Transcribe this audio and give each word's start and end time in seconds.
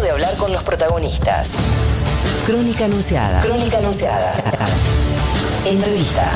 Momento 0.00 0.16
de 0.16 0.24
hablar 0.24 0.36
con 0.38 0.50
los 0.52 0.62
protagonistas. 0.62 1.50
Crónica 2.46 2.86
anunciada. 2.86 3.40
Crónica 3.42 3.78
anunciada. 3.78 4.34
Entrevista. 5.66 6.30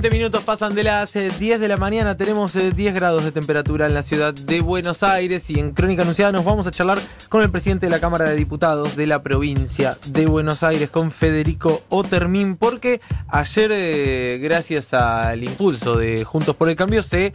20 0.00 0.16
minutos 0.16 0.44
pasan 0.44 0.76
de 0.76 0.84
las 0.84 1.12
10 1.12 1.40
eh, 1.40 1.58
de 1.58 1.66
la 1.66 1.76
mañana, 1.76 2.16
tenemos 2.16 2.52
10 2.54 2.78
eh, 2.78 2.92
grados 2.92 3.24
de 3.24 3.32
temperatura 3.32 3.88
en 3.88 3.94
la 3.94 4.02
ciudad 4.02 4.32
de 4.32 4.60
Buenos 4.60 5.02
Aires 5.02 5.50
y 5.50 5.58
en 5.58 5.72
Crónica 5.72 6.02
Anunciada 6.02 6.30
nos 6.30 6.44
vamos 6.44 6.68
a 6.68 6.70
charlar 6.70 7.00
con 7.28 7.42
el 7.42 7.50
presidente 7.50 7.86
de 7.86 7.90
la 7.90 7.98
Cámara 7.98 8.28
de 8.28 8.36
Diputados 8.36 8.94
de 8.94 9.08
la 9.08 9.24
provincia 9.24 9.98
de 10.06 10.26
Buenos 10.26 10.62
Aires, 10.62 10.88
con 10.90 11.10
Federico 11.10 11.82
Otermín, 11.88 12.54
porque 12.54 13.00
ayer, 13.26 13.72
eh, 13.72 14.38
gracias 14.40 14.94
al 14.94 15.42
impulso 15.42 15.96
de 15.96 16.22
Juntos 16.22 16.54
por 16.54 16.68
el 16.68 16.76
Cambio, 16.76 17.02
se 17.02 17.32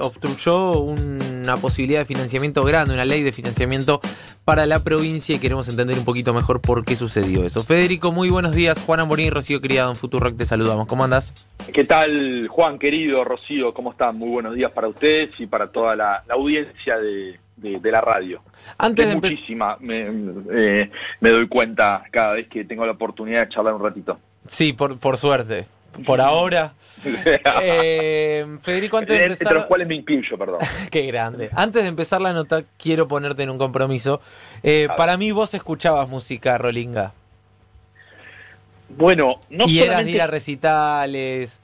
obstruyó 0.00 0.80
una 0.80 1.56
posibilidad 1.58 2.00
de 2.00 2.06
financiamiento 2.06 2.64
grande, 2.64 2.94
una 2.94 3.04
ley 3.04 3.22
de 3.22 3.30
financiamiento 3.30 4.00
para 4.44 4.66
la 4.66 4.80
provincia 4.80 5.36
y 5.36 5.38
queremos 5.38 5.68
entender 5.68 5.98
un 5.98 6.04
poquito 6.04 6.34
mejor 6.34 6.60
por 6.60 6.84
qué 6.84 6.96
sucedió 6.96 7.44
eso. 7.44 7.62
Federico, 7.62 8.12
muy 8.12 8.30
buenos 8.30 8.54
días. 8.54 8.78
Juana 8.84 9.04
Morín 9.04 9.30
Rocío 9.30 9.60
Criado 9.60 9.90
en 9.90 9.96
Futurock 9.96 10.36
te 10.36 10.44
saludamos. 10.44 10.86
¿Cómo 10.86 11.04
andas? 11.04 11.32
¿Qué 11.72 11.83
tal, 11.86 12.48
Juan, 12.48 12.78
querido, 12.78 13.24
Rocío? 13.24 13.74
¿Cómo 13.74 13.92
están? 13.92 14.16
Muy 14.16 14.28
buenos 14.28 14.54
días 14.54 14.70
para 14.72 14.88
ustedes 14.88 15.30
y 15.38 15.46
para 15.46 15.68
toda 15.68 15.96
la, 15.96 16.22
audiencia 16.28 16.98
de, 16.98 17.38
la 17.82 18.00
radio. 18.00 18.42
Antes 18.78 19.08
de 19.08 19.14
muchísima, 19.14 19.78
eh, 19.82 20.90
me, 21.20 21.30
doy 21.30 21.48
cuenta 21.48 22.04
cada 22.10 22.34
vez 22.34 22.48
que 22.48 22.64
tengo 22.64 22.84
la 22.86 22.92
oportunidad 22.92 23.46
de 23.46 23.48
charlar 23.48 23.74
un 23.74 23.82
ratito. 23.82 24.18
Sí, 24.48 24.72
por, 24.72 24.98
por 24.98 25.16
suerte. 25.16 25.66
Por 26.04 26.20
ahora. 26.20 26.74
eh, 27.62 28.46
Federico, 28.62 28.98
antes 28.98 29.18
de 29.18 29.24
empezar... 29.24 29.46
Entre 29.46 29.58
los 29.58 29.66
cuales 29.66 29.86
me 29.86 29.94
incluyo, 29.94 30.38
perdón. 30.38 30.60
Qué 30.90 31.06
grande. 31.06 31.50
Antes 31.54 31.82
de 31.82 31.88
empezar 31.88 32.20
la 32.20 32.32
nota, 32.32 32.64
quiero 32.78 33.08
ponerte 33.08 33.42
en 33.42 33.50
un 33.50 33.58
compromiso. 33.58 34.20
Eh, 34.62 34.88
para 34.96 35.16
mí 35.16 35.32
vos 35.32 35.54
escuchabas 35.54 36.08
música 36.08 36.58
rolinga. 36.58 37.12
Bueno, 38.96 39.40
no 39.50 39.66
y 39.66 39.80
eras 39.80 40.04
de 40.04 40.10
ir 40.12 40.22
a 40.22 40.26
recitales, 40.26 41.60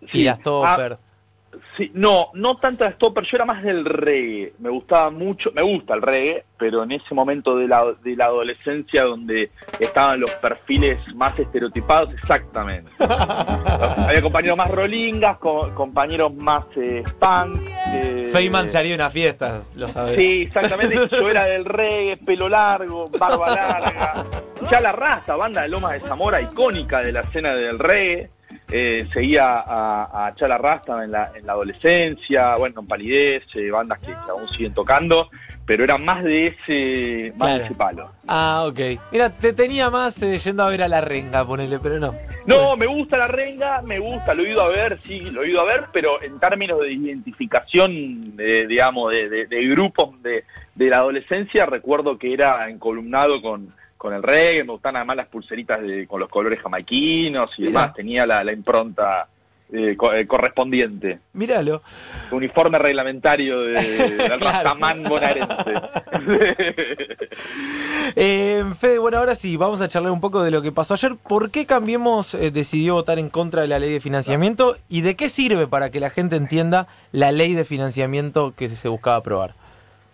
y 0.00 0.26
a 0.26 0.36
Stopper. 0.36 0.92
Ah, 0.92 1.58
sí, 1.76 1.90
no, 1.94 2.28
no 2.34 2.56
tanto 2.56 2.84
a 2.84 2.92
Stopper, 2.92 3.24
yo 3.24 3.36
era 3.36 3.44
más 3.44 3.62
del 3.62 3.84
reggae. 3.84 4.52
Me 4.58 4.70
gustaba 4.70 5.10
mucho, 5.10 5.50
me 5.52 5.62
gusta 5.62 5.94
el 5.94 6.02
reggae, 6.02 6.44
pero 6.56 6.82
en 6.82 6.92
ese 6.92 7.14
momento 7.14 7.56
de 7.56 7.68
la, 7.68 7.94
de 8.02 8.16
la 8.16 8.26
adolescencia 8.26 9.04
donde 9.04 9.50
estaban 9.78 10.20
los 10.20 10.30
perfiles 10.32 10.98
más 11.14 11.38
estereotipados, 11.38 12.12
exactamente. 12.14 12.90
Había 12.98 14.22
compañeros 14.22 14.56
más 14.56 14.70
rolingas, 14.70 15.38
compañeros 15.38 16.34
más 16.34 16.64
eh, 16.76 17.02
punk. 17.18 17.60
Eh, 17.88 18.28
Feynman 18.32 18.70
se 18.70 18.78
haría 18.78 18.94
una 18.94 19.10
fiesta, 19.10 19.62
lo 19.74 19.88
sabes. 19.88 20.16
Sí, 20.16 20.42
exactamente. 20.42 20.96
Yo 21.10 21.28
era 21.30 21.44
del 21.44 21.64
reggae, 21.64 22.16
pelo 22.18 22.48
largo, 22.48 23.08
barba 23.18 23.54
larga. 23.54 24.24
Ya 24.70 24.80
la 24.80 24.92
raza, 24.92 25.36
banda 25.36 25.62
de 25.62 25.68
Lomas 25.68 25.92
de 25.92 26.00
Zamora, 26.00 26.40
icónica 26.42 27.02
de 27.02 27.12
la 27.12 27.20
escena 27.20 27.54
del 27.54 27.78
reggae. 27.78 28.30
Eh, 28.70 29.06
seguía 29.14 29.60
a, 29.60 30.26
a 30.26 30.34
Chala 30.34 30.58
Rasta 30.58 31.02
en 31.02 31.12
la, 31.12 31.32
en 31.34 31.46
la 31.46 31.52
adolescencia, 31.52 32.56
bueno, 32.56 32.80
en 32.80 32.86
Palidez, 32.86 33.44
eh, 33.54 33.70
bandas 33.70 33.98
que, 34.02 34.12
aún 34.12 34.46
siguen 34.50 34.74
tocando, 34.74 35.30
pero 35.64 35.84
era 35.84 35.96
más 35.96 36.22
de 36.22 36.48
ese, 36.48 37.32
más 37.36 37.58
de 37.58 37.64
ese 37.64 37.74
palo. 37.74 38.12
Ah, 38.26 38.66
ok. 38.68 39.00
Mira, 39.10 39.30
te 39.30 39.54
tenía 39.54 39.88
más 39.88 40.20
eh, 40.22 40.38
yendo 40.38 40.64
a 40.64 40.68
ver 40.68 40.82
a 40.82 40.88
la 40.88 41.00
renga, 41.00 41.46
ponele, 41.46 41.78
pero 41.78 41.98
no. 41.98 42.14
No, 42.44 42.76
me 42.76 42.84
gusta 42.84 43.16
la 43.16 43.28
renga, 43.28 43.80
me 43.80 43.98
gusta, 43.98 44.34
lo 44.34 44.44
he 44.44 44.50
ido 44.50 44.60
a 44.60 44.68
ver, 44.68 45.00
sí, 45.06 45.20
lo 45.20 45.44
he 45.44 45.48
ido 45.48 45.62
a 45.62 45.64
ver, 45.64 45.86
pero 45.90 46.22
en 46.22 46.38
términos 46.38 46.80
de 46.80 46.92
identificación, 46.92 48.36
digamos, 48.36 49.12
de, 49.12 49.46
de 49.46 49.66
grupos 49.66 50.22
de, 50.22 50.44
de 50.74 50.90
la 50.90 50.98
adolescencia, 50.98 51.64
recuerdo 51.64 52.18
que 52.18 52.32
era 52.34 52.68
encolumnado 52.68 53.40
con 53.42 53.74
con 53.98 54.14
el 54.14 54.22
reggae, 54.22 54.64
me 54.64 54.72
gustan 54.72 54.96
además 54.96 55.16
las 55.16 55.26
pulseritas 55.26 55.80
con 56.06 56.20
los 56.20 56.30
colores 56.30 56.60
jamaiquinos 56.60 57.50
y 57.58 57.64
demás, 57.64 57.92
tenía 57.92 58.24
la, 58.24 58.52
impronta 58.52 59.28
eh, 59.70 59.96
eh, 60.14 60.26
correspondiente. 60.26 61.18
Míralo. 61.34 61.82
Uniforme 62.30 62.78
reglamentario 62.78 63.60
de, 63.60 63.82
del 64.16 64.40
Rastamán 64.40 65.02
bonaerense. 65.02 65.74
eh, 68.16 68.64
Fede, 68.78 68.98
bueno, 68.98 69.18
ahora 69.18 69.34
sí, 69.34 69.56
vamos 69.56 69.80
a 69.80 69.88
charlar 69.88 70.12
un 70.12 70.20
poco 70.20 70.42
de 70.42 70.50
lo 70.50 70.62
que 70.62 70.72
pasó 70.72 70.94
ayer. 70.94 71.16
¿Por 71.16 71.50
qué 71.50 71.66
Cambiemos 71.66 72.32
eh, 72.34 72.50
decidió 72.50 72.94
votar 72.94 73.18
en 73.18 73.28
contra 73.28 73.60
de 73.62 73.68
la 73.68 73.78
ley 73.78 73.92
de 73.92 74.00
financiamiento 74.00 74.76
y 74.88 75.02
de 75.02 75.16
qué 75.16 75.28
sirve 75.28 75.66
para 75.66 75.90
que 75.90 76.00
la 76.00 76.08
gente 76.08 76.36
entienda 76.36 76.86
la 77.12 77.32
ley 77.32 77.54
de 77.54 77.64
financiamiento 77.64 78.54
que 78.56 78.70
se 78.70 78.88
buscaba 78.88 79.16
aprobar? 79.16 79.54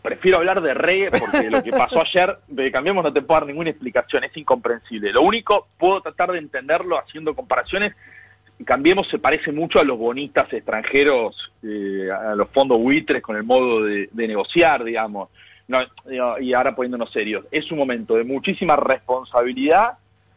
Prefiero 0.04 0.36
hablar 0.36 0.60
de 0.60 0.74
reggae 0.74 1.10
porque 1.18 1.48
lo 1.48 1.62
que 1.62 1.70
pasó 1.70 2.02
ayer, 2.02 2.36
de 2.46 2.70
Cambiemos 2.70 3.02
no 3.02 3.10
te 3.10 3.22
puedo 3.22 3.40
dar 3.40 3.46
ninguna 3.46 3.70
explicación, 3.70 4.22
es 4.22 4.36
incomprensible. 4.36 5.10
Lo 5.10 5.22
único, 5.22 5.66
puedo 5.78 6.02
tratar 6.02 6.30
de 6.30 6.38
entenderlo 6.38 6.98
haciendo 6.98 7.34
comparaciones, 7.34 7.94
Cambiemos 8.66 9.08
se 9.08 9.18
parece 9.18 9.50
mucho 9.50 9.80
a 9.80 9.84
los 9.84 9.96
bonistas 9.96 10.52
extranjeros, 10.52 11.50
eh, 11.62 12.08
a 12.10 12.34
los 12.34 12.50
fondos 12.50 12.78
buitres 12.78 13.22
con 13.22 13.34
el 13.36 13.44
modo 13.44 13.82
de, 13.82 14.08
negociar, 14.12 14.84
digamos. 14.84 15.30
y 16.38 16.52
ahora 16.52 16.76
poniéndonos 16.76 17.10
serios, 17.10 17.46
es 17.50 17.72
un 17.72 17.78
momento 17.78 18.14
de 18.16 18.24
muchísima 18.24 18.76
responsabilidad, 18.76 19.94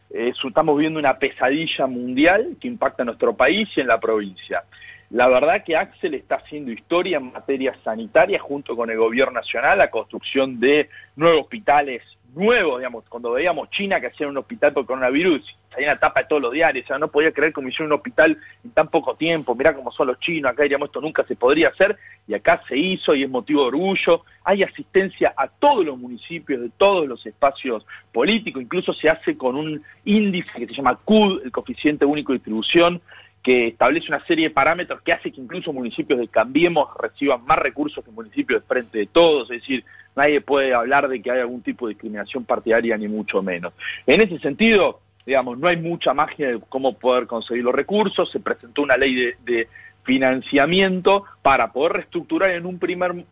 estamos 0.08 0.78
viendo 0.78 0.98
una 0.98 1.18
pesadilla 1.18 1.86
mundial 1.86 2.56
que 2.58 2.68
impacta 2.68 3.02
a 3.02 3.06
nuestro 3.06 3.36
país 3.36 3.68
y 3.76 3.82
en 3.82 3.88
la 3.88 4.00
provincia. 4.00 4.64
La 5.10 5.26
verdad 5.26 5.64
que 5.64 5.76
Axel 5.76 6.14
está 6.14 6.36
haciendo 6.36 6.70
historia 6.70 7.16
en 7.16 7.32
materia 7.32 7.74
sanitaria 7.82 8.38
junto 8.38 8.76
con 8.76 8.90
el 8.90 8.98
gobierno 8.98 9.40
nacional, 9.40 9.78
la 9.78 9.90
construcción 9.90 10.60
de 10.60 10.90
nuevos 11.16 11.42
hospitales 11.42 12.02
nuevos, 12.34 12.78
digamos, 12.78 13.04
cuando 13.08 13.32
veíamos 13.32 13.70
China 13.70 14.00
que 14.00 14.08
hacía 14.08 14.28
un 14.28 14.36
hospital 14.36 14.72
por 14.72 14.86
coronavirus, 14.86 15.42
salía 15.70 15.88
la 15.88 15.98
tapa 15.98 16.20
de 16.20 16.26
todos 16.26 16.42
los 16.42 16.52
diarios, 16.52 16.84
o 16.84 16.88
sea, 16.88 16.98
no 16.98 17.08
podía 17.08 17.32
creer 17.32 17.52
cómo 17.52 17.68
hicieron 17.68 17.92
un 17.92 17.98
hospital 17.98 18.38
en 18.64 18.70
tan 18.70 18.88
poco 18.88 19.14
tiempo, 19.14 19.54
mirá 19.54 19.74
cómo 19.74 19.90
son 19.90 20.08
los 20.08 20.20
chinos, 20.20 20.52
acá 20.52 20.62
diríamos 20.62 20.88
esto 20.88 21.00
nunca 21.00 21.24
se 21.24 21.36
podría 21.36 21.68
hacer, 21.68 21.96
y 22.26 22.34
acá 22.34 22.62
se 22.68 22.76
hizo 22.76 23.14
y 23.14 23.24
es 23.24 23.30
motivo 23.30 23.62
de 23.62 23.68
orgullo, 23.68 24.24
hay 24.44 24.62
asistencia 24.62 25.32
a 25.36 25.48
todos 25.48 25.84
los 25.84 25.98
municipios 25.98 26.60
de 26.60 26.70
todos 26.76 27.08
los 27.08 27.24
espacios 27.26 27.86
políticos, 28.12 28.62
incluso 28.62 28.92
se 28.92 29.08
hace 29.08 29.36
con 29.36 29.56
un 29.56 29.82
índice 30.04 30.50
que 30.54 30.66
se 30.66 30.74
llama 30.74 30.98
CUD, 31.04 31.42
el 31.44 31.52
coeficiente 31.52 32.04
único 32.04 32.32
de 32.32 32.38
distribución, 32.38 33.00
que 33.42 33.68
establece 33.68 34.08
una 34.08 34.24
serie 34.26 34.48
de 34.48 34.54
parámetros 34.54 35.00
que 35.02 35.12
hace 35.12 35.30
que 35.30 35.40
incluso 35.40 35.72
municipios 35.72 36.18
de 36.18 36.28
Cambiemos 36.28 36.88
reciban 36.98 37.44
más 37.44 37.58
recursos 37.58 38.04
que 38.04 38.10
municipios 38.10 38.60
de 38.60 38.66
Frente 38.66 38.98
de 38.98 39.06
Todos, 39.06 39.50
es 39.50 39.60
decir, 39.60 39.84
nadie 40.16 40.40
puede 40.40 40.74
hablar 40.74 41.08
de 41.08 41.22
que 41.22 41.30
hay 41.30 41.40
algún 41.40 41.62
tipo 41.62 41.86
de 41.86 41.94
discriminación 41.94 42.44
partidaria 42.44 42.96
ni 42.96 43.08
mucho 43.08 43.42
menos. 43.42 43.72
En 44.06 44.20
ese 44.20 44.38
sentido, 44.40 45.00
digamos, 45.24 45.58
no 45.58 45.68
hay 45.68 45.76
mucha 45.76 46.14
magia 46.14 46.48
de 46.48 46.60
cómo 46.68 46.98
poder 46.98 47.26
conseguir 47.26 47.62
los 47.62 47.74
recursos, 47.74 48.30
se 48.30 48.40
presentó 48.40 48.82
una 48.82 48.96
ley 48.96 49.34
de, 49.44 49.68
financiamiento 50.04 51.24
para 51.42 51.70
poder 51.70 51.92
reestructurar 51.92 52.52
en 52.52 52.64
un 52.64 52.78
primer, 52.78 53.26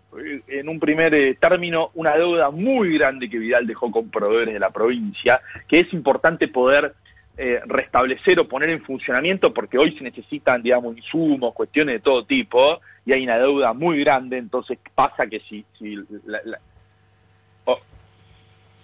en 0.46 0.68
un 0.68 0.78
primer 0.78 1.14
eh, 1.14 1.34
término 1.40 1.90
una 1.94 2.14
deuda 2.18 2.50
muy 2.50 2.98
grande 2.98 3.30
que 3.30 3.38
Vidal 3.38 3.66
dejó 3.66 3.90
con 3.90 4.10
proveedores 4.10 4.52
de 4.52 4.60
la 4.60 4.68
provincia, 4.68 5.40
que 5.68 5.80
es 5.80 5.92
importante 5.94 6.48
poder 6.48 6.94
eh, 7.38 7.60
restablecer 7.66 8.41
o 8.41 8.48
poner 8.48 8.70
en 8.70 8.82
funcionamiento, 8.82 9.52
porque 9.52 9.76
hoy 9.76 9.97
se 9.97 10.04
necesitan, 10.04 10.62
digamos, 10.62 10.97
insumos, 10.97 11.52
cuestiones 11.52 11.97
de 11.97 12.00
todo 12.00 12.24
tipo, 12.24 12.80
y 13.04 13.12
hay 13.12 13.24
una 13.24 13.38
deuda 13.38 13.72
muy 13.72 14.00
grande, 14.00 14.38
entonces 14.38 14.78
pasa 14.94 15.26
que 15.26 15.41
si... 15.41 15.64
si 15.78 15.97
oh. 17.66 17.78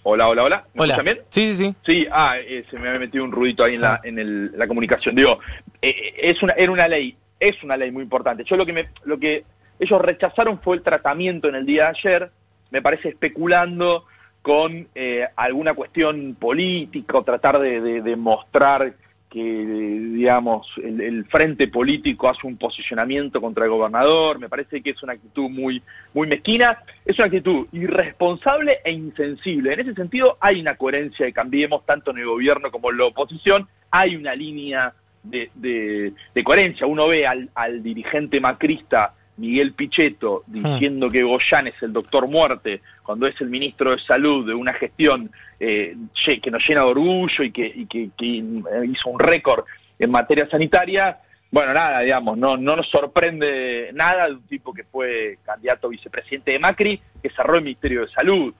Hola, 0.05 0.29
hola, 0.29 0.43
hola. 0.43 0.67
¿Me 0.75 0.85
escuchan 0.85 1.05
bien? 1.05 1.21
Sí, 1.31 1.55
sí, 1.55 1.65
sí. 1.65 1.75
Sí, 1.87 2.07
ah, 2.11 2.35
eh, 2.39 2.65
se 2.71 2.79
me 2.79 2.89
había 2.89 3.01
metido 3.01 3.25
un 3.25 3.33
ruidito 3.33 3.65
ahí 3.65 3.77
en 3.77 3.81
la, 3.81 3.95
ah. 3.95 4.01
en 4.05 4.19
el, 4.19 4.53
la 4.59 4.67
comunicación. 4.67 5.15
Digo, 5.15 5.39
eh, 5.81 6.15
es 6.19 6.43
una, 6.43 6.53
era 6.55 6.73
una 6.73 6.89
ley, 6.89 7.17
es 7.41 7.63
una 7.63 7.77
ley 7.77 7.91
muy 7.91 8.03
importante. 8.03 8.45
Yo 8.45 8.57
lo 8.57 8.67
que, 8.67 8.73
me, 8.73 8.89
lo 9.05 9.19
que 9.19 9.45
ellos 9.79 10.01
rechazaron 10.01 10.61
fue 10.61 10.77
el 10.77 10.83
tratamiento 10.83 11.49
en 11.49 11.55
el 11.55 11.65
día 11.65 11.85
de 11.85 11.89
ayer, 11.91 12.31
me 12.71 12.83
parece 12.83 13.11
especulando 13.11 14.05
con 14.43 14.89
eh, 14.95 15.27
alguna 15.37 15.73
cuestión 15.73 16.37
política 16.39 17.19
o 17.19 17.23
tratar 17.23 17.61
de, 17.61 18.03
de, 18.03 18.17
mostrar 18.17 18.95
que, 19.31 19.41
digamos, 19.41 20.67
el, 20.83 21.25
frente 21.27 21.69
político 21.69 22.29
hace 22.29 22.47
un 22.47 22.59
posicionamiento 22.59 23.41
contra 23.41 23.65
el 23.65 23.71
gobernador, 23.71 24.41
me 24.41 24.49
parece 24.49 24.83
que 24.83 24.91
es 24.91 25.03
una 25.03 25.15
actitud 25.15 25.49
muy, 25.49 25.81
muy 26.13 26.27
mezquina, 26.27 26.79
es 27.05 27.17
una 27.19 27.27
actitud 27.27 27.67
irresponsable 27.73 28.81
e 28.85 28.91
insensible. 28.91 29.73
En 29.73 29.81
ese 29.81 29.95
sentido 29.95 30.37
hay 30.41 30.61
una 30.61 30.77
coherencia 30.77 31.25
de 31.25 31.33
Cambiemos 31.33 31.87
tanto 31.87 32.11
en 32.11 32.19
el 32.19 32.27
gobierno 32.27 32.71
como 32.73 32.91
en 32.91 32.99
la 32.99 33.07
oposición, 33.07 33.69
hay 33.93 34.17
una 34.17 34.35
línea 34.35 34.93
de, 35.23 35.51
de, 35.55 36.45
coherencia. 36.45 36.87
Uno 36.87 37.07
ve 37.07 37.27
al, 37.29 37.49
al 37.55 37.83
dirigente 37.83 38.41
macrista 38.41 39.15
Miguel 39.43 39.73
Pichetto 39.73 40.45
diciendo 40.47 41.11
que 41.11 41.25
Goyán 41.25 41.67
es 41.67 41.75
el 41.83 41.93
doctor 41.93 42.29
muerte, 42.29 42.81
cuando 43.03 43.27
es 43.27 43.41
el 43.41 43.51
ministro 43.51 43.91
de 43.91 43.99
Salud 43.99 44.47
de 44.47 44.55
una 44.55 44.73
gestión 44.73 45.33
eh, 45.59 45.97
que 46.41 46.51
nos 46.53 46.65
llena 46.65 46.83
de 46.83 46.87
orgullo 46.87 47.43
y 47.43 47.51
que, 47.51 48.11
hizo 48.21 49.11
un 49.11 49.19
récord 49.19 49.65
en 49.99 50.13
materia 50.13 50.49
sanitaria, 50.49 51.19
bueno, 51.51 51.75
nada, 51.75 52.01
digamos, 52.01 52.39
no, 52.39 52.57
no 52.57 52.77
nos 52.77 52.89
sorprende 52.89 53.91
nada 53.95 54.29
de 54.29 54.35
un 54.35 54.47
tipo 54.47 54.73
que 54.73 54.85
fue 54.85 55.39
candidato 55.45 55.89
a 55.89 55.91
vicepresidente 55.91 56.53
de 56.53 56.61
Macri, 56.61 57.03
que 57.21 57.31
cerró 57.31 57.57
el 57.57 57.65
Ministerio 57.65 58.03
de 58.03 58.13
Salud. 58.13 58.55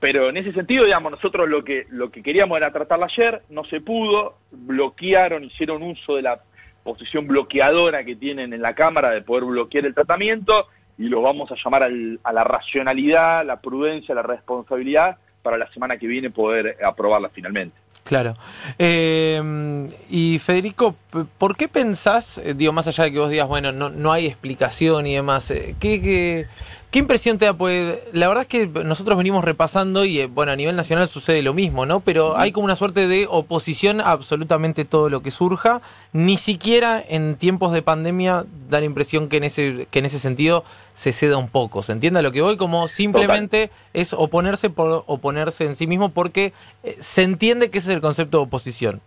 Pero 0.00 0.30
en 0.30 0.38
ese 0.38 0.54
sentido, 0.54 0.86
digamos, 0.86 1.12
nosotros 1.12 1.50
lo 1.50 1.62
que, 1.62 1.86
lo 1.90 2.10
que 2.10 2.22
queríamos 2.22 2.56
era 2.56 2.72
tratarla 2.72 3.06
ayer, 3.06 3.42
no 3.50 3.62
se 3.66 3.82
pudo, 3.82 4.38
bloquearon, 4.50 5.44
hicieron 5.44 5.82
uso 5.82 6.16
de 6.16 6.22
la 6.22 6.40
posición 6.84 7.26
bloqueadora 7.26 8.04
que 8.04 8.14
tienen 8.14 8.52
en 8.52 8.62
la 8.62 8.74
Cámara 8.74 9.10
de 9.10 9.22
poder 9.22 9.44
bloquear 9.44 9.86
el 9.86 9.94
tratamiento 9.94 10.68
y 10.96 11.08
lo 11.08 11.22
vamos 11.22 11.50
a 11.50 11.56
llamar 11.56 11.82
a 11.82 12.32
la 12.32 12.44
racionalidad, 12.44 13.44
la 13.44 13.60
prudencia, 13.60 14.14
la 14.14 14.22
responsabilidad 14.22 15.16
para 15.42 15.58
la 15.58 15.70
semana 15.72 15.96
que 15.96 16.06
viene 16.06 16.30
poder 16.30 16.76
aprobarla 16.84 17.30
finalmente. 17.30 17.76
Claro. 18.04 18.36
Eh, 18.78 19.88
y 20.10 20.38
Federico, 20.38 20.94
¿por 21.38 21.56
qué 21.56 21.68
pensás, 21.68 22.38
eh, 22.38 22.54
digo, 22.54 22.72
más 22.72 22.86
allá 22.86 23.04
de 23.04 23.12
que 23.12 23.18
vos 23.18 23.30
digas, 23.30 23.48
bueno, 23.48 23.72
no, 23.72 23.88
no 23.88 24.12
hay 24.12 24.26
explicación 24.26 25.06
y 25.06 25.14
demás, 25.14 25.50
eh, 25.50 25.74
¿qué, 25.80 26.00
qué, 26.02 26.46
¿Qué 26.94 27.00
impresión 27.00 27.38
te 27.38 27.46
da? 27.46 27.54
Pues 27.54 27.98
la 28.12 28.28
verdad 28.28 28.42
es 28.42 28.46
que 28.46 28.68
nosotros 28.68 29.18
venimos 29.18 29.42
repasando 29.42 30.04
y 30.04 30.20
eh, 30.20 30.26
bueno, 30.26 30.52
a 30.52 30.56
nivel 30.56 30.76
nacional 30.76 31.08
sucede 31.08 31.42
lo 31.42 31.52
mismo, 31.52 31.86
¿no? 31.86 31.98
Pero 31.98 32.38
hay 32.38 32.52
como 32.52 32.66
una 32.66 32.76
suerte 32.76 33.08
de 33.08 33.26
oposición 33.28 34.00
a 34.00 34.12
absolutamente 34.12 34.84
todo 34.84 35.10
lo 35.10 35.20
que 35.20 35.32
surja. 35.32 35.82
Ni 36.12 36.38
siquiera 36.38 37.04
en 37.08 37.34
tiempos 37.34 37.72
de 37.72 37.82
pandemia 37.82 38.44
da 38.70 38.78
la 38.78 38.86
impresión 38.86 39.28
que 39.28 39.38
en 39.38 39.42
ese, 39.42 39.88
que 39.90 39.98
en 39.98 40.04
ese 40.04 40.20
sentido 40.20 40.62
se 40.94 41.12
ceda 41.12 41.36
un 41.36 41.48
poco. 41.48 41.82
¿Se 41.82 41.92
entiende 41.92 42.20
a 42.20 42.22
lo 42.22 42.32
que 42.32 42.40
voy? 42.40 42.56
Como 42.56 42.88
simplemente 42.88 43.70
es 43.92 44.12
oponerse 44.12 44.70
por 44.70 45.04
oponerse 45.06 45.64
en 45.64 45.76
sí 45.76 45.86
mismo 45.86 46.10
porque 46.10 46.52
eh, 46.82 46.96
se 47.00 47.22
entiende 47.22 47.70
que 47.70 47.78
ese 47.78 47.90
es 47.90 47.96
el 47.96 48.00
concepto 48.00 48.38
de 48.38 48.44
oposición. 48.44 49.00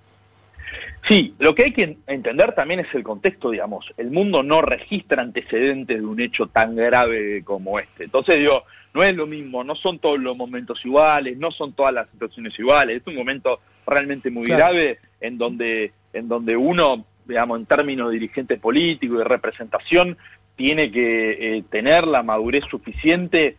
Sí, 1.08 1.34
lo 1.40 1.56
que 1.56 1.64
hay 1.64 1.72
que 1.72 1.98
entender 2.06 2.54
también 2.54 2.82
es 2.82 2.94
el 2.94 3.04
contexto, 3.04 3.52
digamos. 3.52 3.86
El 3.96 4.12
mundo 4.12 4.44
no 4.44 4.62
registra 4.62 5.22
antecedentes 5.22 6.00
de 6.00 6.06
un 6.06 6.20
hecho 6.20 6.48
tan 6.48 6.76
grave 6.76 7.44
como 7.46 7.80
este. 7.80 8.04
Entonces, 8.04 8.40
digo, 8.40 8.64
no 8.94 9.04
es 9.04 9.16
lo 9.16 9.26
mismo, 9.26 9.64
no 9.64 9.76
son 9.76 10.00
todos 10.00 10.20
los 10.20 10.36
momentos 10.36 10.84
iguales, 10.84 11.38
no 11.38 11.52
son 11.52 11.72
todas 11.72 11.94
las 11.94 12.10
situaciones 12.10 12.58
iguales. 12.60 13.02
Es 13.02 13.08
un 13.08 13.16
momento 13.16 13.62
realmente 13.86 14.30
muy 14.30 14.48
grave 14.48 15.00
en 15.22 15.38
donde, 15.38 15.94
en 16.12 16.28
donde 16.28 16.58
uno, 16.58 17.06
digamos, 17.26 17.60
en 17.60 17.66
términos 17.66 18.10
de 18.10 18.16
dirigente 18.16 18.58
político 18.58 19.16
y 19.16 19.20
de 19.20 19.24
representación, 19.24 20.18
tiene 20.58 20.92
que 20.92 21.58
eh, 21.58 21.64
tener 21.70 22.06
la 22.06 22.24
madurez 22.24 22.66
suficiente 22.70 23.56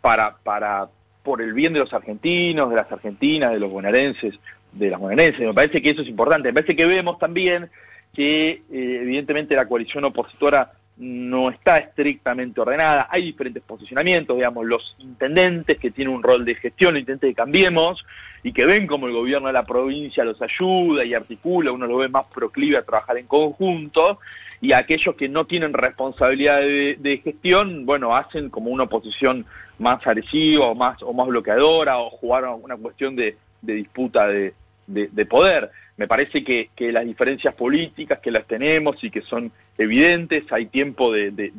para, 0.00 0.36
para, 0.36 0.88
por 1.24 1.42
el 1.42 1.54
bien 1.54 1.72
de 1.72 1.80
los 1.80 1.92
argentinos, 1.92 2.70
de 2.70 2.76
las 2.76 2.92
argentinas, 2.92 3.50
de 3.50 3.58
los 3.58 3.70
bonaerenses, 3.70 4.34
de 4.70 4.90
las 4.90 5.00
bonaerenses. 5.00 5.40
Me 5.40 5.54
parece 5.54 5.82
que 5.82 5.90
eso 5.90 6.02
es 6.02 6.08
importante. 6.08 6.50
Me 6.50 6.54
parece 6.54 6.76
que 6.76 6.86
vemos 6.86 7.18
también 7.18 7.68
que 8.14 8.50
eh, 8.50 8.62
evidentemente 9.02 9.56
la 9.56 9.66
coalición 9.66 10.04
opositora 10.04 10.72
no 10.98 11.50
está 11.50 11.78
estrictamente 11.78 12.60
ordenada, 12.60 13.08
hay 13.10 13.22
diferentes 13.22 13.62
posicionamientos, 13.62 14.36
digamos, 14.36 14.66
los 14.66 14.94
intendentes 14.98 15.78
que 15.78 15.90
tienen 15.90 16.14
un 16.14 16.22
rol 16.22 16.44
de 16.44 16.54
gestión, 16.54 16.92
los 16.92 17.00
intendentes 17.00 17.30
de 17.30 17.34
Cambiemos, 17.34 18.04
y 18.42 18.52
que 18.52 18.66
ven 18.66 18.86
como 18.86 19.06
el 19.06 19.12
gobierno 19.12 19.46
de 19.46 19.54
la 19.54 19.64
provincia 19.64 20.22
los 20.22 20.40
ayuda 20.42 21.04
y 21.04 21.14
articula, 21.14 21.72
uno 21.72 21.86
lo 21.86 21.96
ve 21.96 22.08
más 22.08 22.26
proclive 22.26 22.76
a 22.76 22.82
trabajar 22.82 23.16
en 23.16 23.26
conjunto, 23.26 24.18
y 24.62 24.72
aquellos 24.72 25.16
que 25.16 25.28
no 25.28 25.44
tienen 25.44 25.74
responsabilidad 25.74 26.60
de, 26.60 27.20
gestión, 27.22 27.84
bueno, 27.84 28.16
hacen 28.16 28.48
como 28.48 28.70
una 28.70 28.84
oposición 28.84 29.44
más 29.78 30.06
agresiva 30.06 30.66
o 30.66 30.74
más, 30.74 31.02
o 31.02 31.12
más 31.12 31.26
bloqueadora, 31.26 31.98
o 31.98 32.08
jugaron 32.08 32.60
una 32.62 32.78
cuestión 32.78 33.14
de 33.14 33.36
disputa 33.60 34.26
de, 34.26 34.54
de, 34.86 35.26
poder. 35.26 35.70
Me 35.96 36.08
parece 36.08 36.42
que, 36.44 36.70
las 36.92 37.04
diferencias 37.04 37.54
políticas 37.54 38.18
que 38.20 38.30
las 38.30 38.46
tenemos 38.46 39.02
y 39.02 39.10
que 39.10 39.22
son 39.22 39.52
evidentes, 39.78 40.50
hay 40.52 40.66
tiempo 40.66 41.12
de, 41.12 41.52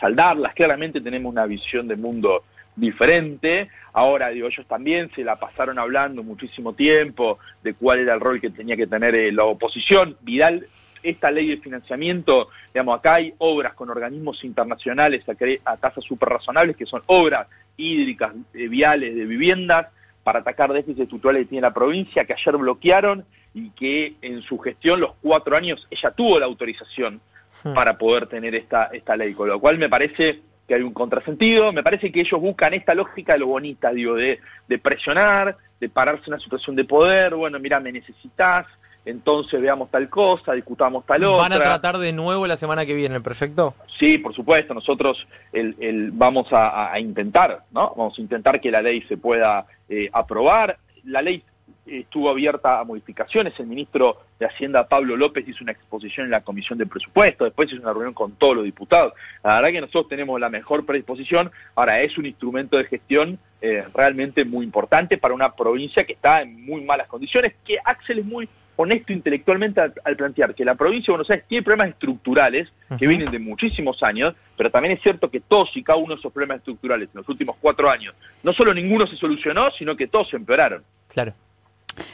saldarlas. 0.00 0.54
Claramente 0.54 1.00
tenemos 1.00 1.30
una 1.30 1.46
visión 1.46 1.88
de 1.88 1.96
mundo 1.96 2.44
diferente. 2.76 3.68
Ahora, 3.92 4.30
digo, 4.30 4.48
ellos 4.48 4.66
también 4.66 5.10
se 5.14 5.24
la 5.24 5.36
pasaron 5.36 5.78
hablando 5.78 6.22
muchísimo 6.22 6.72
tiempo 6.72 7.38
de 7.62 7.74
cuál 7.74 8.00
era 8.00 8.14
el 8.14 8.20
rol 8.20 8.40
que 8.40 8.50
tenía 8.50 8.76
que 8.76 8.86
tener 8.86 9.14
eh, 9.14 9.32
la 9.32 9.44
oposición. 9.44 10.16
Vidal, 10.22 10.66
esta 11.04 11.30
ley 11.30 11.48
de 11.48 11.58
financiamiento, 11.58 12.48
digamos, 12.72 12.98
acá 12.98 13.14
hay 13.14 13.34
obras 13.38 13.74
con 13.74 13.90
organismos 13.90 14.42
internacionales 14.42 15.22
a, 15.28 15.70
a 15.70 15.76
tasas 15.76 16.02
súper 16.02 16.30
razonables, 16.30 16.76
que 16.76 16.86
son 16.86 17.02
obras 17.06 17.46
hídricas, 17.76 18.32
eh, 18.54 18.68
viales, 18.68 19.14
de 19.14 19.24
viviendas, 19.26 19.88
para 20.22 20.40
atacar 20.40 20.72
déficits 20.72 21.02
estructurales 21.02 21.42
que 21.42 21.50
tiene 21.50 21.62
la 21.62 21.74
provincia, 21.74 22.24
que 22.24 22.32
ayer 22.32 22.56
bloquearon 22.56 23.24
y 23.52 23.70
que 23.70 24.14
en 24.22 24.42
su 24.42 24.58
gestión, 24.58 25.00
los 25.00 25.12
cuatro 25.22 25.56
años, 25.56 25.86
ella 25.90 26.10
tuvo 26.10 26.38
la 26.38 26.46
autorización 26.46 27.20
hmm. 27.62 27.74
para 27.74 27.98
poder 27.98 28.26
tener 28.26 28.54
esta, 28.54 28.86
esta 28.86 29.16
ley, 29.16 29.34
con 29.34 29.48
lo 29.48 29.60
cual 29.60 29.78
me 29.78 29.88
parece 29.88 30.40
que 30.66 30.74
hay 30.74 30.82
un 30.82 30.94
contrasentido, 30.94 31.72
me 31.72 31.82
parece 31.82 32.10
que 32.10 32.20
ellos 32.20 32.40
buscan 32.40 32.72
esta 32.72 32.94
lógica 32.94 33.34
de 33.34 33.40
lo 33.40 33.48
bonita, 33.48 33.92
digo, 33.92 34.14
de, 34.14 34.40
de 34.66 34.78
presionar, 34.78 35.58
de 35.78 35.88
pararse 35.90 36.24
en 36.26 36.34
una 36.34 36.42
situación 36.42 36.74
de 36.74 36.84
poder, 36.84 37.34
bueno, 37.34 37.58
mira, 37.58 37.80
me 37.80 37.92
necesitas, 37.92 38.66
entonces 39.04 39.60
veamos 39.60 39.90
tal 39.90 40.08
cosa, 40.08 40.52
discutamos 40.52 41.04
tal 41.04 41.24
otra. 41.24 41.42
¿Van 41.48 41.52
a 41.52 41.62
tratar 41.62 41.98
de 41.98 42.12
nuevo 42.12 42.46
la 42.46 42.56
semana 42.56 42.86
que 42.86 42.94
viene 42.94 43.16
el 43.16 43.22
proyecto? 43.22 43.74
Sí, 43.98 44.18
por 44.18 44.34
supuesto, 44.34 44.74
nosotros 44.74 45.26
el, 45.52 46.10
vamos 46.12 46.48
a, 46.52 46.98
intentar, 46.98 47.64
¿no? 47.70 47.94
Vamos 47.96 48.18
a 48.18 48.22
intentar 48.22 48.60
que 48.60 48.70
la 48.70 48.82
ley 48.82 49.02
se 49.02 49.16
pueda 49.16 49.66
eh, 49.88 50.08
aprobar. 50.12 50.78
La 51.04 51.20
ley 51.20 51.42
estuvo 51.86 52.30
abierta 52.30 52.80
a 52.80 52.84
modificaciones, 52.84 53.52
el 53.58 53.66
ministro 53.66 54.22
de 54.38 54.46
Hacienda 54.46 54.88
Pablo 54.88 55.16
López 55.16 55.46
hizo 55.46 55.62
una 55.62 55.72
exposición 55.72 56.24
en 56.24 56.30
la 56.30 56.42
Comisión 56.42 56.78
de 56.78 56.86
Presupuesto, 56.86 57.44
después 57.44 57.70
hizo 57.70 57.82
una 57.82 57.92
reunión 57.92 58.14
con 58.14 58.32
todos 58.32 58.56
los 58.56 58.64
diputados. 58.64 59.12
La 59.42 59.56
verdad 59.56 59.70
que 59.70 59.80
nosotros 59.82 60.08
tenemos 60.08 60.40
la 60.40 60.48
mejor 60.48 60.86
predisposición, 60.86 61.50
ahora 61.74 62.00
es 62.00 62.16
un 62.16 62.26
instrumento 62.26 62.78
de 62.78 62.84
gestión 62.84 63.38
eh, 63.60 63.84
realmente 63.94 64.44
muy 64.44 64.64
importante 64.64 65.18
para 65.18 65.34
una 65.34 65.54
provincia 65.54 66.04
que 66.04 66.14
está 66.14 66.42
en 66.42 66.64
muy 66.64 66.82
malas 66.82 67.06
condiciones, 67.06 67.54
que 67.64 67.76
Axel 67.84 68.20
es 68.20 68.24
muy 68.24 68.48
honesto 68.76 69.12
intelectualmente 69.12 69.80
al, 69.80 70.16
plantear 70.16 70.54
que 70.54 70.64
la 70.64 70.74
provincia 70.74 71.12
de 71.12 71.12
Buenos 71.12 71.30
Aires 71.30 71.46
tiene 71.48 71.62
problemas 71.62 71.90
estructurales 71.90 72.68
que 72.98 73.06
vienen 73.06 73.30
de 73.30 73.38
muchísimos 73.38 74.02
años, 74.02 74.34
pero 74.56 74.70
también 74.70 74.96
es 74.96 75.02
cierto 75.02 75.30
que 75.30 75.40
todos 75.40 75.70
y 75.76 75.82
cada 75.82 75.98
uno 75.98 76.14
de 76.14 76.20
esos 76.20 76.32
problemas 76.32 76.58
estructurales 76.58 77.08
en 77.12 77.18
los 77.18 77.28
últimos 77.28 77.56
cuatro 77.60 77.90
años, 77.90 78.14
no 78.42 78.52
solo 78.52 78.74
ninguno 78.74 79.06
se 79.06 79.16
solucionó, 79.16 79.70
sino 79.72 79.96
que 79.96 80.06
todos 80.06 80.28
se 80.30 80.36
empeoraron. 80.36 80.82
Claro. 81.08 81.34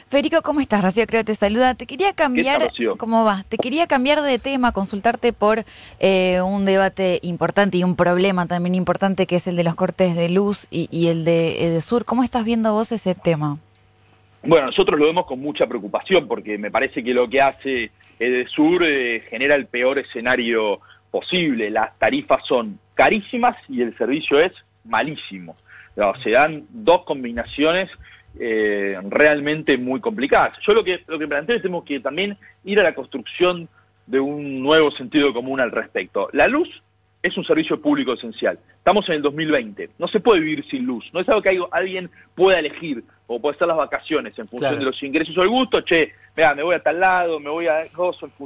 Federico, 0.07 0.41
¿cómo 0.41 0.59
estás? 0.61 0.83
Rocío 0.83 1.05
creo 1.07 1.23
te 1.25 1.35
saluda. 1.35 1.75
Te 1.75 1.85
quería 1.85 2.13
cambiar, 2.13 2.71
¿cómo 2.97 3.23
va? 3.23 3.45
Te 3.49 3.57
quería 3.57 3.87
cambiar 3.87 4.21
de 4.21 4.39
tema, 4.39 4.71
consultarte 4.71 5.33
por 5.33 5.65
eh, 5.99 6.41
un 6.41 6.65
debate 6.65 7.19
importante 7.23 7.77
y 7.77 7.83
un 7.83 7.95
problema 7.95 8.45
también 8.45 8.75
importante 8.75 9.25
que 9.25 9.37
es 9.37 9.47
el 9.47 9.55
de 9.55 9.63
los 9.63 9.75
cortes 9.75 10.15
de 10.15 10.29
luz 10.29 10.67
y, 10.69 11.07
el 11.07 11.25
de 11.25 11.65
Edesur. 11.65 12.05
¿Cómo 12.05 12.23
estás 12.23 12.45
viendo 12.45 12.73
vos 12.73 12.91
ese 12.91 13.15
tema? 13.15 13.57
Bueno, 14.43 14.67
nosotros 14.67 14.99
lo 14.99 15.05
vemos 15.05 15.25
con 15.25 15.39
mucha 15.39 15.67
preocupación 15.67 16.27
porque 16.27 16.57
me 16.57 16.71
parece 16.71 17.03
que 17.03 17.13
lo 17.13 17.29
que 17.29 17.41
hace 17.41 17.91
Edesur 18.19 18.83
eh, 18.83 19.23
genera 19.29 19.55
el 19.55 19.67
peor 19.67 19.99
escenario 19.99 20.79
posible. 21.11 21.69
Las 21.69 21.97
tarifas 21.99 22.43
son 22.47 22.79
carísimas 22.95 23.55
y 23.69 23.81
el 23.81 23.95
servicio 23.97 24.39
es 24.39 24.51
malísimo. 24.83 25.55
se 26.23 26.31
dan 26.31 26.65
dos 26.69 27.03
combinaciones 27.03 27.89
eh, 28.39 28.97
realmente 29.09 29.77
muy 29.77 29.99
complicadas. 29.99 30.57
Yo 30.65 30.73
lo 30.73 30.83
que, 30.83 31.03
lo 31.05 31.19
que 31.19 31.27
planteo 31.27 31.55
es 31.55 31.61
que 31.61 31.67
tenemos 31.67 31.83
que 31.83 31.99
también 31.99 32.37
ir 32.63 32.79
a 32.79 32.83
la 32.83 32.95
construcción 32.95 33.67
de 34.07 34.19
un 34.19 34.61
nuevo 34.61 34.89
sentido 34.91 35.33
común 35.33 35.59
al 35.59 35.71
respecto. 35.71 36.29
La 36.33 36.47
luz 36.47 36.67
es 37.21 37.37
un 37.37 37.45
servicio 37.45 37.79
público 37.79 38.13
esencial. 38.13 38.57
Estamos 38.77 39.07
en 39.09 39.15
el 39.15 39.21
2020. 39.21 39.91
No 39.99 40.07
se 40.07 40.19
puede 40.19 40.39
vivir 40.39 40.65
sin 40.69 40.85
luz. 40.85 41.07
No 41.13 41.19
es 41.19 41.29
algo 41.29 41.41
que 41.41 41.59
alguien 41.71 42.09
pueda 42.33 42.59
elegir 42.59 43.03
o 43.31 43.39
puede 43.39 43.53
estar 43.53 43.67
las 43.67 43.77
vacaciones 43.77 44.37
en 44.37 44.47
función 44.47 44.77
de 44.77 44.85
los 44.85 45.01
ingresos 45.03 45.37
o 45.37 45.43
el 45.43 45.49
gusto. 45.49 45.81
Che, 45.81 46.13
vea, 46.35 46.53
me 46.53 46.63
voy 46.63 46.75
a 46.75 46.83
tal 46.83 46.99
lado, 46.99 47.39
me 47.39 47.49
voy 47.49 47.67
a 47.67 47.87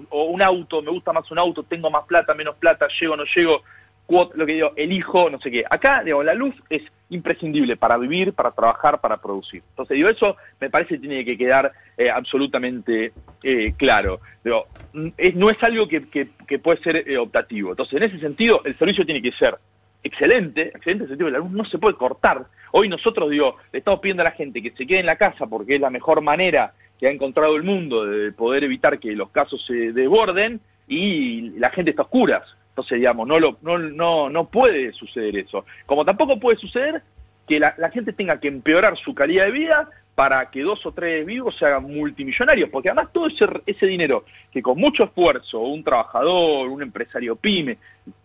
o 0.10 0.24
un 0.25 0.42
auto, 0.42 0.82
me 0.82 0.92
gusta 0.92 1.12
más 1.12 1.30
un 1.32 1.39
auto, 1.39 1.63
tengo 1.63 1.89
más 1.89 2.04
plata, 2.06 2.34
menos 2.34 2.56
plata, 2.56 2.88
llego, 3.00 3.18
no 3.18 3.24
llego 3.25 3.63
lo 4.08 4.46
que 4.46 4.54
digo, 4.54 4.74
elijo, 4.75 5.30
no 5.30 5.39
sé 5.39 5.50
qué. 5.50 5.63
Acá, 5.68 6.04
digo, 6.04 6.24
la 6.24 6.36
luz 6.36 6.54
es 6.70 6.84
imprescindible 7.10 7.75
para 7.75 7.98
vivir, 7.98 8.34
para 8.34 8.51
trabajar, 8.51 9.01
para 9.01 9.18
producir. 9.18 9.63
Entonces, 9.70 9.96
digo, 9.96 10.10
eso 10.10 10.38
me 10.60 10.70
parece 10.70 10.96
que 10.96 11.00
tiene 11.00 11.25
que 11.25 11.38
quedar 11.38 11.72
eh, 11.98 12.10
absolutamente 12.10 13.13
eh, 13.42 13.74
claro. 13.77 14.20
Digo, 14.44 14.68
no 14.94 15.50
es 15.50 15.63
algo 15.63 15.88
que, 15.88 16.30
puede 16.60 16.82
ser 16.84 17.10
eh, 17.10 17.18
optativo. 17.18 17.72
Entonces, 17.72 17.96
en 17.96 18.04
ese 18.04 18.20
sentido, 18.20 18.62
el 18.63 18.77
servicio 18.77 19.06
tiene 19.06 19.22
que 19.22 19.32
ser 19.32 19.58
excelente, 20.06 20.68
excelente 20.68 20.92
en 20.92 21.02
el 21.02 21.08
sentido 21.10 21.28
que 21.28 21.34
la 21.34 21.40
luz 21.40 21.52
no 21.52 21.66
se 21.66 21.78
puede 21.78 21.96
cortar. 21.96 22.46
Hoy 22.72 22.88
nosotros, 22.88 23.30
digo, 23.30 23.58
le 23.72 23.80
estamos 23.80 24.00
pidiendo 24.00 24.22
a 24.22 24.26
la 24.26 24.32
gente 24.32 24.62
que 24.62 24.72
se 24.72 24.86
quede 24.86 25.00
en 25.00 25.06
la 25.06 25.18
casa 25.18 25.48
porque 25.48 25.76
es 25.76 25.82
la 25.82 25.90
mejor 25.90 26.22
manera 26.22 26.74
que 27.00 27.08
ha 27.08 27.12
encontrado 27.12 27.56
el 27.56 27.64
mundo 27.64 28.06
de 28.06 28.32
poder 28.32 28.64
evitar 28.64 29.00
que 29.00 29.12
los 29.14 29.30
casos 29.32 29.66
se 29.66 29.92
desborden 29.92 30.62
y 30.88 31.50
la 31.58 31.72
gente 31.72 31.92
está 31.92 32.04
a 32.04 32.06
oscuras 32.06 32.44
Entonces, 32.70 33.00
digamos, 33.00 33.28
no, 33.28 33.40
lo, 33.40 33.58
no, 33.62 33.78
no, 33.80 34.30
no 34.30 34.50
puede 34.50 34.94
suceder 34.94 35.36
eso. 35.38 35.66
Como 35.86 36.06
tampoco 36.06 36.40
puede 36.40 36.58
suceder 36.58 37.02
que 37.48 37.60
la, 37.60 37.74
gente 37.94 38.14
tenga 38.14 38.40
que 38.40 38.48
empeorar 38.48 38.98
su 38.98 39.14
calidad 39.14 39.46
de 39.46 39.52
vida 39.52 39.90
para 40.15 40.50
que 40.50 40.62
dos 40.62 40.86
o 40.86 40.93
tres 40.93 41.25
vivos 41.25 41.57
se 41.57 41.65
hagan 41.65 41.84
multimillonarios, 41.84 42.69
porque 42.69 42.89
además 42.89 43.12
todo 43.12 43.27
ese, 43.27 43.45
ese 43.65 43.86
dinero 43.86 44.25
que 44.51 44.62
con 44.62 44.79
mucho 44.79 45.03
esfuerzo 45.03 45.60
un 45.60 45.84
trabajador, 45.84 46.69
un 46.69 46.81
empresario 46.81 47.36
pyme, 47.36 47.77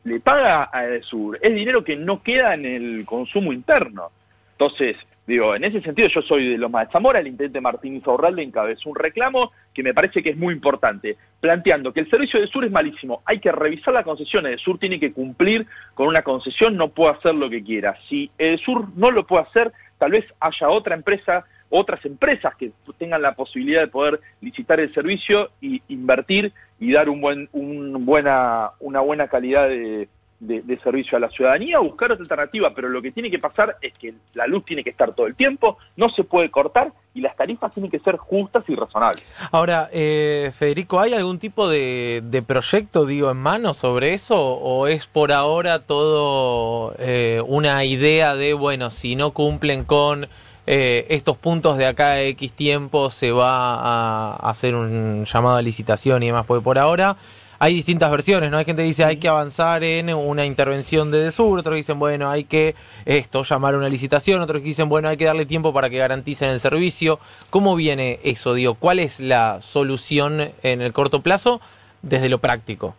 le 0.04 0.20
paga 0.20 0.70
a 0.73 0.85
Edesur, 0.85 1.38
es 1.42 1.54
dinero 1.54 1.82
que 1.82 1.97
no 1.97 2.23
queda 2.23 2.54
en 2.54 2.64
el 2.64 3.04
consumo 3.04 3.52
interno. 3.52 4.11
Entonces, 4.52 4.97
Digo, 5.30 5.54
en 5.54 5.62
ese 5.62 5.80
sentido 5.80 6.09
yo 6.09 6.23
soy 6.23 6.49
de 6.49 6.59
Loma 6.59 6.85
de 6.85 6.90
Zamora, 6.90 7.20
el 7.20 7.28
intendente 7.28 7.61
Martín 7.61 7.94
Izorralde 7.94 8.42
encabezó 8.42 8.88
un 8.88 8.97
reclamo 8.97 9.52
que 9.73 9.85
me 9.85 9.94
parece 9.94 10.25
que 10.25 10.30
es 10.30 10.37
muy 10.37 10.52
importante, 10.52 11.16
planteando 11.38 11.92
que 11.92 12.00
el 12.00 12.11
servicio 12.11 12.40
de 12.40 12.49
Sur 12.49 12.64
es 12.64 12.73
malísimo, 12.73 13.23
hay 13.25 13.38
que 13.38 13.52
revisar 13.52 13.94
la 13.94 14.02
concesión, 14.02 14.47
el 14.47 14.59
Sur 14.59 14.80
tiene 14.80 14.99
que 14.99 15.12
cumplir 15.12 15.68
con 15.94 16.09
una 16.09 16.23
concesión, 16.23 16.76
no 16.76 16.88
puede 16.88 17.12
hacer 17.12 17.37
lo 17.37 17.49
que 17.49 17.62
quiera. 17.62 17.97
Si 18.09 18.28
el 18.38 18.59
Sur 18.59 18.88
no 18.97 19.12
lo 19.12 19.25
puede 19.25 19.44
hacer, 19.44 19.73
tal 19.99 20.11
vez 20.11 20.25
haya 20.40 20.68
otra 20.68 20.97
empresa, 20.97 21.44
otras 21.71 22.05
empresas 22.05 22.55
que 22.57 22.73
tengan 22.99 23.23
la 23.23 23.35
posibilidad 23.35 23.81
de 23.81 23.89
poder 23.89 24.21
licitar 24.41 24.81
el 24.81 24.93
servicio 24.93 25.50
y 25.61 25.83
invertir 25.89 26.53
y 26.79 26.93
dar 26.93 27.09
un 27.09 27.21
buen, 27.21 27.49
buena, 27.53 28.73
una 28.81 29.00
buena 29.00 29.29
calidad 29.29 29.69
de 29.69 30.09
de, 30.41 30.79
servicio 30.83 31.17
a 31.17 31.21
la 31.21 31.29
ciudadanía, 31.29 31.79
buscar 31.79 32.11
otra 32.11 32.23
alternativa, 32.23 32.73
pero 32.75 32.89
lo 32.89 33.03
que 33.03 33.12
tiene 33.12 33.31
que 33.31 33.39
pasar 33.39 33.77
es 33.83 33.93
que 33.99 34.15
la 34.33 34.47
luz 34.47 34.65
tiene 34.65 34.83
que 34.83 34.91
estar 34.91 35.15
todo 35.15 35.27
el 35.27 35.35
tiempo, 35.35 35.77
no 35.97 36.09
se 36.11 36.25
puede 36.25 36.50
cortar 36.50 36.93
y 37.12 37.21
las 37.21 37.37
tarifas 37.37 37.73
tienen 37.73 37.91
que 37.91 37.99
ser 37.99 38.17
justas 38.17 38.65
y 38.67 38.75
razonables. 38.75 39.23
Ahora, 39.53 39.91
eh, 39.93 40.50
Federico, 40.57 40.99
¿hay 40.99 41.12
algún 41.12 41.39
tipo 41.39 41.69
de, 41.69 42.43
proyecto, 42.47 43.05
digo, 43.05 43.31
en 43.31 43.37
mano 43.37 43.75
sobre 43.75 44.15
eso 44.15 44.41
o 44.41 44.87
es 44.87 45.07
por 45.07 45.33
ahora 45.33 45.81
todo 45.81 46.95
eh, 46.99 47.43
una 47.47 47.85
idea 47.85 48.35
de, 48.35 48.55
bueno, 48.55 48.91
si 48.91 49.17
no 49.17 49.33
cumplen 49.33 49.85
con... 49.85 50.27
Eh, 50.73 51.05
estos 51.09 51.37
puntos 51.37 51.79
de 51.79 51.87
acá 51.87 52.12
a 52.12 52.23
X 52.23 52.53
tiempo 52.53 53.11
se 53.11 53.33
va 53.33 53.75
a 53.75 54.50
hacer 54.50 54.77
un 54.77 55.25
llamado 55.25 55.57
a 55.57 55.62
licitación 55.62 56.23
y 56.23 56.27
demás, 56.27 56.47
por 56.47 56.79
ahora 56.79 57.17
hay 57.59 57.75
distintas 57.75 58.09
versiones, 58.09 58.53
¿no? 58.53 58.57
Hay 58.57 58.65
gente 58.65 58.83
que 58.83 58.87
dice 58.87 59.03
hay 59.03 59.17
que 59.17 59.27
avanzar 59.27 59.83
en 59.83 60.15
una 60.15 60.47
intervención 60.47 61.11
de 61.11 61.25
DESUR, 61.25 61.59
otros 61.59 61.75
dicen, 61.75 61.99
bueno, 61.99 62.31
hay 62.31 62.45
que 62.45 62.77
esto, 63.05 63.43
llamar 63.43 63.75
a 63.75 63.79
una 63.79 63.89
licitación, 63.89 64.43
otros 64.43 64.62
dicen, 64.62 64.89
bueno, 64.89 65.09
hay 65.09 65.17
que 65.17 65.25
darle 65.25 65.45
tiempo 65.45 65.73
para 65.73 65.91
que 65.91 65.99
garanticen 65.99 66.50
el 66.50 66.61
servicio. 66.61 67.19
¿Cómo 67.50 67.75
viene 67.75 68.21
eso, 68.23 68.55
digo? 68.55 68.75
¿Cuál 68.75 69.00
es 69.00 69.19
la 69.19 69.61
solución 69.62 70.53
en 70.62 70.83
el 70.83 70.93
corto 70.93 71.21
plazo 71.21 71.61
desde 72.03 72.29
lo 72.29 72.39
práctico? 72.39 72.95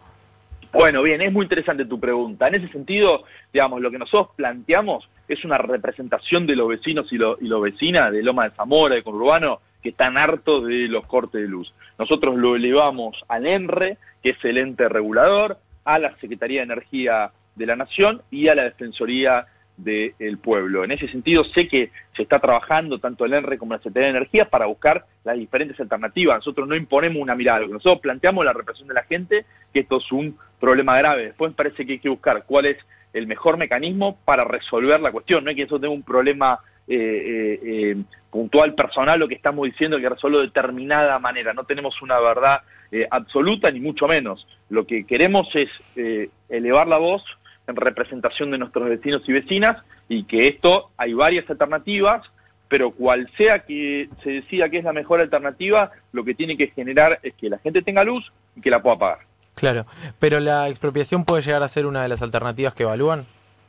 Bueno, 0.73 1.03
bien, 1.03 1.21
es 1.21 1.31
muy 1.33 1.43
interesante 1.43 1.85
tu 1.85 1.99
pregunta. 1.99 2.47
En 2.47 2.55
ese 2.55 2.69
sentido, 2.69 3.23
digamos, 3.51 3.81
lo 3.81 3.91
que 3.91 3.97
nosotros 3.99 4.35
planteamos 4.35 5.09
es 5.27 5.43
una 5.43 5.57
representación 5.57 6.47
de 6.47 6.55
los 6.55 6.69
vecinos 6.69 7.11
y, 7.11 7.17
lo, 7.17 7.37
y 7.41 7.47
los 7.47 7.61
vecinas 7.61 8.11
de 8.11 8.23
Loma 8.23 8.45
de 8.45 8.55
Zamora, 8.55 8.95
de 8.95 9.03
Conurbano, 9.03 9.59
que 9.83 9.89
están 9.89 10.17
hartos 10.17 10.65
de 10.65 10.87
los 10.87 11.05
cortes 11.05 11.41
de 11.41 11.47
luz. 11.47 11.73
Nosotros 11.97 12.35
lo 12.35 12.55
elevamos 12.55 13.23
al 13.27 13.47
ENRE, 13.47 13.97
que 14.23 14.31
es 14.31 14.37
el 14.43 14.57
ente 14.57 14.87
regulador, 14.87 15.57
a 15.83 15.99
la 15.99 16.15
Secretaría 16.19 16.59
de 16.59 16.65
Energía 16.65 17.31
de 17.55 17.65
la 17.65 17.75
Nación 17.75 18.21
y 18.31 18.47
a 18.47 18.55
la 18.55 18.63
Defensoría 18.63 19.47
del 19.83 20.37
Pueblo. 20.37 20.83
En 20.83 20.91
ese 20.91 21.07
sentido, 21.07 21.43
sé 21.43 21.67
que 21.67 21.91
se 22.15 22.23
está 22.23 22.39
trabajando 22.39 22.99
tanto 22.99 23.25
el 23.25 23.33
ENRE 23.33 23.57
como 23.57 23.73
la 23.73 23.79
Secretaría 23.79 24.11
de 24.11 24.17
Energía 24.17 24.49
para 24.49 24.65
buscar 24.67 25.05
las 25.23 25.37
diferentes 25.37 25.79
alternativas. 25.79 26.37
Nosotros 26.37 26.67
no 26.67 26.75
imponemos 26.75 27.21
una 27.21 27.35
mirada, 27.35 27.65
nosotros 27.65 27.99
planteamos 27.99 28.45
la 28.45 28.53
represión 28.53 28.87
de 28.87 28.93
la 28.93 29.03
gente, 29.03 29.45
que 29.73 29.81
esto 29.81 29.97
es 29.97 30.11
un 30.11 30.37
problema 30.59 30.97
grave. 30.97 31.25
Después 31.25 31.53
parece 31.53 31.85
que 31.85 31.93
hay 31.93 31.99
que 31.99 32.09
buscar 32.09 32.43
cuál 32.45 32.67
es 32.67 32.77
el 33.13 33.27
mejor 33.27 33.57
mecanismo 33.57 34.17
para 34.23 34.43
resolver 34.43 34.99
la 34.99 35.11
cuestión. 35.11 35.43
No 35.43 35.49
hay 35.49 35.55
que 35.55 35.63
eso 35.63 35.79
tenga 35.79 35.93
un 35.93 36.03
problema 36.03 36.59
eh, 36.87 36.95
eh, 36.95 37.59
eh, 37.63 38.03
puntual 38.29 38.73
personal 38.73 39.19
lo 39.19 39.27
que 39.27 39.35
estamos 39.35 39.65
diciendo 39.65 39.99
que 39.99 40.09
resuelve 40.09 40.39
de 40.39 40.45
determinada 40.45 41.19
manera. 41.19 41.53
No 41.53 41.63
tenemos 41.65 42.01
una 42.01 42.19
verdad 42.19 42.61
absoluta 43.09 43.71
ni 43.71 43.79
mucho 43.79 44.07
menos. 44.07 44.45
Lo 44.69 44.85
que 44.85 45.05
queremos 45.05 45.47
es 45.55 45.69
elevar 46.49 46.87
la 46.87 46.97
voz 46.97 47.23
en 47.67 47.75
representación 47.75 48.51
de 48.51 48.57
nuestros 48.57 48.89
vecinos 48.89 49.21
y 49.27 49.33
vecinas 49.33 49.77
y 50.09 50.23
que 50.23 50.47
esto 50.47 50.91
hay 50.97 51.13
varias 51.13 51.49
alternativas, 51.49 52.21
pero 52.67 52.91
cual 52.91 53.29
sea 53.37 53.59
que 53.59 54.09
se 54.23 54.31
decida 54.31 54.69
que 54.69 54.77
es 54.77 54.83
la 54.83 54.93
mejor 54.93 55.19
alternativa, 55.19 55.91
lo 56.11 56.23
que 56.23 56.33
tiene 56.33 56.57
que 56.57 56.67
generar 56.67 57.19
es 57.23 57.33
que 57.33 57.49
la 57.49 57.59
gente 57.59 57.81
tenga 57.81 58.03
luz 58.03 58.31
y 58.55 58.61
que 58.61 58.69
la 58.69 58.81
pueda 58.81 58.97
pagar. 58.97 59.19
Claro, 59.55 59.85
pero 60.19 60.39
la 60.39 60.69
expropiación 60.69 61.25
puede 61.25 61.43
llegar 61.43 61.63
a 61.63 61.67
ser 61.67 61.85
una 61.85 62.03
de 62.03 62.09
las 62.09 62.21
alternativas 62.21 62.73
que 62.73 62.83
evalúan. 62.83 63.25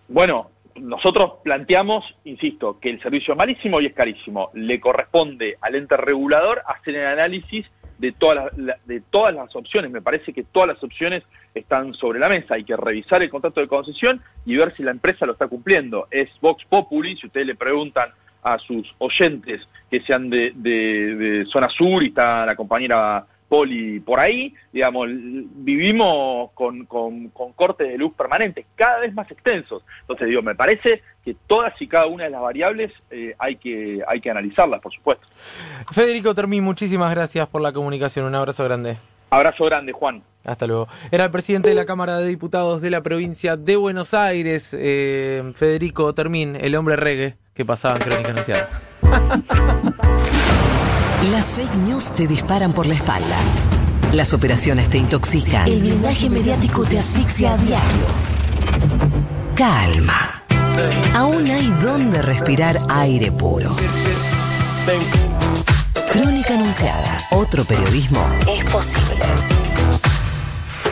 Bueno, 0.08 0.50
nosotros 0.76 1.34
planteamos, 1.42 2.04
insisto, 2.24 2.78
que 2.80 2.90
el 2.90 3.02
servicio 3.02 3.32
es 3.34 3.38
malísimo 3.38 3.80
y 3.80 3.86
es 3.86 3.92
carísimo. 3.92 4.50
Le 4.54 4.80
corresponde 4.80 5.58
al 5.60 5.74
ente 5.74 5.96
regulador 5.96 6.62
hacer 6.66 6.96
el 6.96 7.06
análisis 7.06 7.66
de 8.02 8.10
todas 8.10 8.52
las, 8.56 8.84
de 8.84 9.00
todas 9.00 9.32
las 9.32 9.54
opciones. 9.54 9.92
Me 9.92 10.02
parece 10.02 10.32
que 10.32 10.42
todas 10.42 10.66
las 10.66 10.82
opciones 10.82 11.22
están 11.54 11.94
sobre 11.94 12.18
la 12.18 12.28
mesa. 12.28 12.54
Hay 12.54 12.64
que 12.64 12.76
revisar 12.76 13.22
el 13.22 13.30
contrato 13.30 13.60
de 13.60 13.68
concesión 13.68 14.20
y 14.44 14.56
ver 14.56 14.74
si 14.76 14.82
la 14.82 14.90
empresa 14.90 15.24
lo 15.24 15.32
está 15.32 15.46
cumpliendo. 15.46 16.08
Es 16.10 16.28
Vox 16.40 16.64
Populi, 16.64 17.16
si 17.16 17.28
ustedes 17.28 17.46
le 17.46 17.54
preguntan 17.54 18.08
a 18.42 18.58
sus 18.58 18.92
oyentes 18.98 19.68
que 19.88 20.00
sean 20.00 20.30
de, 20.30 20.50
de 20.52 21.46
zona 21.46 21.68
sur 21.68 22.02
y 22.02 22.08
está 22.08 22.44
la 22.44 22.56
compañera 22.56 23.24
poli 23.52 24.00
por 24.00 24.18
ahí, 24.18 24.54
digamos, 24.72 25.08
vivimos 25.10 26.52
con, 26.54 26.86
con, 26.86 27.28
cortes 27.54 27.86
de 27.86 27.98
luz 27.98 28.14
permanentes, 28.14 28.64
cada 28.76 29.00
vez 29.00 29.12
más 29.12 29.30
extensos. 29.30 29.82
Entonces, 30.00 30.28
digo, 30.28 30.40
me 30.40 30.54
parece 30.54 31.02
que 31.22 31.36
todas 31.46 31.74
y 31.78 31.86
cada 31.86 32.06
una 32.06 32.24
de 32.24 32.30
las 32.30 32.40
variables 32.40 32.90
eh, 33.10 33.34
hay, 33.38 33.56
que, 33.56 34.00
hay 34.08 34.22
que 34.22 34.30
analizarlas, 34.30 34.80
por 34.80 34.90
supuesto. 34.90 35.26
Federico 35.90 36.34
Termín, 36.34 36.64
muchísimas 36.64 37.10
gracias 37.10 37.46
por 37.46 37.60
la 37.60 37.74
comunicación. 37.74 38.24
Un 38.24 38.36
abrazo 38.36 38.64
grande. 38.64 38.96
Abrazo 39.28 39.66
grande, 39.66 39.92
Juan. 39.92 40.22
Hasta 40.44 40.66
luego. 40.66 40.88
Era 41.10 41.24
el 41.24 41.30
presidente 41.30 41.68
de 41.68 41.74
la 41.74 41.84
Cámara 41.84 42.16
de 42.16 42.28
Diputados 42.28 42.80
de 42.80 42.88
la 42.88 43.02
provincia 43.02 43.58
de 43.58 43.76
Buenos 43.76 44.14
Aires, 44.14 44.74
eh, 44.78 45.52
Federico 45.56 46.14
Termín, 46.14 46.56
el 46.56 46.74
hombre 46.74 46.96
reggae 46.96 47.36
que 47.52 47.66
pasaba 47.66 47.96
en 47.96 48.02
Crónica 48.02 48.30
Anunciada. 48.30 48.70
Las 51.30 51.52
fake 51.52 51.74
news 51.86 52.10
te 52.10 52.26
disparan 52.26 52.72
por 52.72 52.86
la 52.86 52.94
espalda. 52.94 53.36
Las 54.12 54.32
operaciones 54.32 54.90
te 54.90 54.98
intoxican. 54.98 55.68
El 55.68 55.80
blindaje 55.80 56.28
mediático 56.28 56.84
te 56.84 56.98
asfixia 56.98 57.54
a 57.54 57.56
diario. 57.58 58.06
Calma. 59.54 60.42
Aún 61.14 61.48
hay 61.48 61.68
donde 61.82 62.20
respirar 62.22 62.80
aire 62.88 63.30
puro. 63.30 63.74
Crónica 66.12 66.54
Anunciada. 66.54 67.20
Otro 67.30 67.64
periodismo 67.64 68.26
es 68.48 68.64
posible. 68.64 69.51